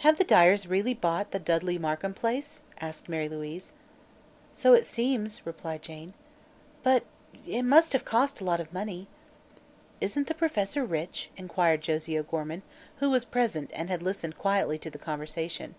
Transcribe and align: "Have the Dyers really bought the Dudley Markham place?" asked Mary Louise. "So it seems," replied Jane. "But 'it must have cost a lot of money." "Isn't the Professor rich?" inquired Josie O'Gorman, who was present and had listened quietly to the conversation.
"Have 0.00 0.18
the 0.18 0.24
Dyers 0.24 0.66
really 0.66 0.92
bought 0.92 1.30
the 1.30 1.38
Dudley 1.38 1.78
Markham 1.78 2.12
place?" 2.12 2.60
asked 2.82 3.08
Mary 3.08 3.30
Louise. 3.30 3.72
"So 4.52 4.74
it 4.74 4.84
seems," 4.84 5.46
replied 5.46 5.80
Jane. 5.80 6.12
"But 6.82 7.04
'it 7.46 7.62
must 7.62 7.94
have 7.94 8.04
cost 8.04 8.42
a 8.42 8.44
lot 8.44 8.60
of 8.60 8.74
money." 8.74 9.08
"Isn't 10.02 10.26
the 10.26 10.34
Professor 10.34 10.84
rich?" 10.84 11.30
inquired 11.38 11.80
Josie 11.80 12.18
O'Gorman, 12.18 12.60
who 12.98 13.08
was 13.08 13.24
present 13.24 13.70
and 13.72 13.88
had 13.88 14.02
listened 14.02 14.36
quietly 14.36 14.76
to 14.80 14.90
the 14.90 14.98
conversation. 14.98 15.76